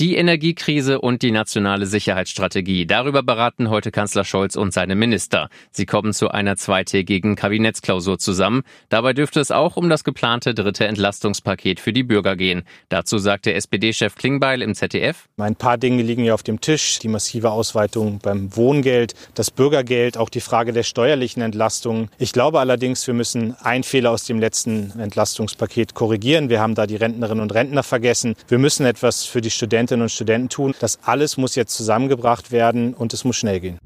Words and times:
Die 0.00 0.16
Energiekrise 0.16 1.02
und 1.02 1.20
die 1.20 1.30
nationale 1.30 1.84
Sicherheitsstrategie. 1.84 2.86
Darüber 2.86 3.22
beraten 3.22 3.68
heute 3.68 3.90
Kanzler 3.90 4.24
Scholz 4.24 4.56
und 4.56 4.72
seine 4.72 4.94
Minister. 4.94 5.50
Sie 5.70 5.84
kommen 5.84 6.14
zu 6.14 6.30
einer 6.30 6.56
zweitägigen 6.56 7.36
Kabinettsklausur 7.36 8.18
zusammen. 8.18 8.62
Dabei 8.88 9.12
dürfte 9.12 9.38
es 9.38 9.50
auch 9.50 9.76
um 9.76 9.90
das 9.90 10.02
geplante 10.02 10.54
dritte 10.54 10.86
Entlastungspaket 10.86 11.78
für 11.78 11.92
die 11.92 12.04
Bürger 12.04 12.36
gehen. 12.36 12.62
Dazu 12.88 13.18
sagte 13.18 13.52
SPD-Chef 13.52 14.14
Klingbeil 14.14 14.62
im 14.62 14.74
ZDF. 14.74 15.28
Ein 15.36 15.56
paar 15.56 15.76
Dinge 15.76 16.02
liegen 16.02 16.24
ja 16.24 16.32
auf 16.32 16.42
dem 16.42 16.62
Tisch. 16.62 16.98
Die 17.00 17.08
massive 17.08 17.50
Ausweitung 17.50 18.18
beim 18.18 18.56
Wohngeld, 18.56 19.12
das 19.34 19.50
Bürgergeld, 19.50 20.16
auch 20.16 20.30
die 20.30 20.40
Frage 20.40 20.72
der 20.72 20.84
steuerlichen 20.84 21.42
Entlastung. 21.42 22.08
Ich 22.18 22.32
glaube 22.32 22.60
allerdings, 22.60 23.06
wir 23.06 23.14
müssen 23.14 23.56
einen 23.60 23.84
Fehler 23.84 24.10
aus 24.10 24.24
dem 24.24 24.40
letzten 24.40 24.98
Entlastungspaket 24.98 25.92
korrigieren. 25.92 26.48
Wir 26.48 26.60
haben 26.60 26.74
da 26.74 26.86
die 26.86 26.96
Rentnerinnen 26.96 27.42
und 27.42 27.52
Rentner 27.52 27.82
vergessen. 27.82 28.36
Wir 28.48 28.58
müssen 28.58 28.86
etwas 28.86 29.26
für 29.26 29.42
die 29.42 29.50
Studenten 29.50 29.81
Studentinnen 29.82 30.02
und 30.02 30.10
Studenten 30.10 30.48
tun. 30.48 30.74
Das 30.78 31.00
alles 31.04 31.36
muss 31.36 31.56
jetzt 31.56 31.74
zusammengebracht 31.74 32.52
werden 32.52 32.94
und 32.94 33.12
es 33.12 33.24
muss 33.24 33.36
schnell 33.36 33.58
gehen 33.58 33.78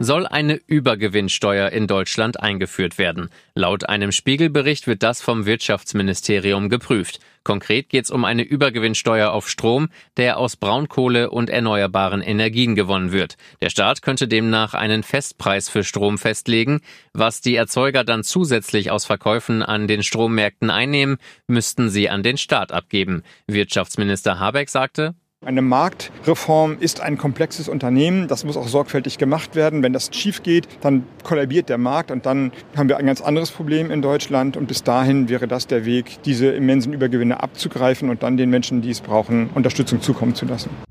soll 0.00 0.26
eine 0.26 0.60
Übergewinnsteuer 0.66 1.70
in 1.70 1.86
Deutschland 1.86 2.40
eingeführt 2.40 2.98
werden. 2.98 3.30
Laut 3.54 3.88
einem 3.88 4.12
Spiegelbericht 4.12 4.86
wird 4.86 5.02
das 5.02 5.20
vom 5.20 5.44
Wirtschaftsministerium 5.44 6.68
geprüft. 6.68 7.20
Konkret 7.42 7.88
geht 7.88 8.04
es 8.04 8.10
um 8.10 8.24
eine 8.24 8.42
Übergewinnsteuer 8.42 9.30
auf 9.32 9.48
Strom, 9.48 9.88
der 10.16 10.38
aus 10.38 10.56
Braunkohle 10.56 11.30
und 11.30 11.50
erneuerbaren 11.50 12.20
Energien 12.20 12.74
gewonnen 12.74 13.10
wird. 13.10 13.36
Der 13.60 13.70
Staat 13.70 14.02
könnte 14.02 14.28
demnach 14.28 14.74
einen 14.74 15.02
Festpreis 15.02 15.68
für 15.68 15.82
Strom 15.82 16.18
festlegen. 16.18 16.80
Was 17.12 17.40
die 17.40 17.56
Erzeuger 17.56 18.04
dann 18.04 18.22
zusätzlich 18.22 18.90
aus 18.90 19.04
Verkäufen 19.04 19.62
an 19.62 19.88
den 19.88 20.02
Strommärkten 20.02 20.70
einnehmen, 20.70 21.16
müssten 21.46 21.88
sie 21.88 22.08
an 22.08 22.22
den 22.22 22.36
Staat 22.36 22.70
abgeben. 22.70 23.22
Wirtschaftsminister 23.46 24.38
Habeck 24.38 24.68
sagte, 24.68 25.14
eine 25.48 25.62
Marktreform 25.62 26.76
ist 26.78 27.00
ein 27.00 27.16
komplexes 27.16 27.70
Unternehmen. 27.70 28.28
Das 28.28 28.44
muss 28.44 28.58
auch 28.58 28.68
sorgfältig 28.68 29.16
gemacht 29.16 29.56
werden. 29.56 29.82
Wenn 29.82 29.94
das 29.94 30.10
schief 30.12 30.42
geht, 30.42 30.68
dann 30.82 31.04
kollabiert 31.24 31.70
der 31.70 31.78
Markt 31.78 32.10
und 32.10 32.26
dann 32.26 32.52
haben 32.76 32.90
wir 32.90 32.98
ein 32.98 33.06
ganz 33.06 33.22
anderes 33.22 33.50
Problem 33.50 33.90
in 33.90 34.02
Deutschland. 34.02 34.58
Und 34.58 34.66
bis 34.66 34.82
dahin 34.82 35.30
wäre 35.30 35.48
das 35.48 35.66
der 35.66 35.86
Weg, 35.86 36.22
diese 36.26 36.48
immensen 36.48 36.92
Übergewinne 36.92 37.42
abzugreifen 37.42 38.10
und 38.10 38.22
dann 38.22 38.36
den 38.36 38.50
Menschen, 38.50 38.82
die 38.82 38.90
es 38.90 39.00
brauchen, 39.00 39.48
Unterstützung 39.54 40.02
zukommen 40.02 40.34
zu 40.34 40.44
lassen. 40.44 40.87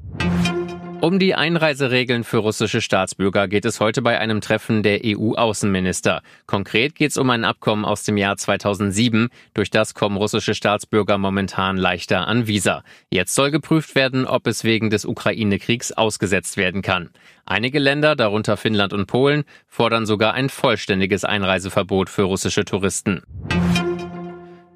Um 1.00 1.20
die 1.20 1.36
Einreiseregeln 1.36 2.24
für 2.24 2.40
russische 2.40 2.82
Staatsbürger 2.82 3.48
geht 3.48 3.66
es 3.66 3.80
heute 3.80 4.02
bei 4.02 4.18
einem 4.18 4.42
Treffen 4.42 4.82
der 4.82 5.02
EU-Außenminister. 5.06 6.24
Konkret 6.48 6.96
geht 6.96 7.12
es 7.12 7.18
um 7.18 7.30
ein 7.30 7.46
Abkommen 7.46 7.86
aus 7.86 8.04
dem 8.04 8.18
Jahr 8.18 8.36
2007. 8.36 9.30
Durch 9.54 9.70
das 9.70 9.94
kommen 9.94 10.18
russische 10.18 10.56
Staatsbürger 10.56 11.20
momentan 11.20 11.78
leichter 11.78 12.28
an 12.28 12.48
Visa. 12.48 12.84
Jetzt 13.12 13.36
soll 13.36 13.52
geprüft 13.52 13.94
werden, 13.94 14.26
ob 14.26 14.48
es 14.48 14.64
wegen 14.64 14.90
des 14.90 15.06
Ukraine-Kriegs 15.06 15.92
ausgesetzt 15.92 16.58
werden 16.58 16.82
kann. 16.82 17.12
Einige 17.46 17.78
Länder, 17.78 18.16
darunter 18.16 18.58
Finnland 18.58 18.92
und 18.92 19.06
Polen, 19.06 19.44
fordern 19.68 20.08
sogar 20.08 20.34
ein 20.34 20.50
vollständiges 20.50 21.24
Einreiseverbot 21.24 22.10
für 22.10 22.24
russische 22.24 22.66
Touristen. 22.66 23.22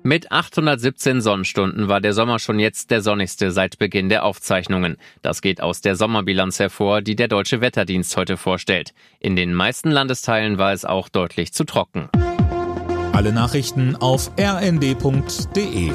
Mit 0.04 0.32
817 0.32 1.22
Sonnenstunden 1.22 1.88
war 1.88 2.02
der 2.02 2.14
Sommer 2.14 2.40
schon 2.40 2.58
jetzt 2.58 2.90
der 2.90 3.02
sonnigste 3.02 3.52
seit 3.52 3.78
Beginn 3.78 4.10
der 4.10 4.26
Aufzeichnungen. 4.26 4.98
Das 5.22 5.42
geht 5.42 5.62
aus 5.62 5.82
der 5.82 5.96
Sommerbilanz 5.96 6.58
hervor, 6.60 7.02
die 7.02 7.16
der 7.16 7.28
Deutsche 7.28 7.62
Wetterdienst 7.62 8.18
heute 8.18 8.36
vorstellt. 8.36 8.94
In 9.20 9.36
den 9.36 9.54
meisten 9.54 9.92
Landesteilen 9.92 10.58
war 10.58 10.74
es 10.74 10.86
auch 10.86 11.08
deutlich 11.08 11.54
zu 11.54 11.66
trocken. 11.66 12.10
Alle 13.14 13.32
Nachrichten 13.32 13.96
auf 13.96 14.32
rnd.de 14.40 15.92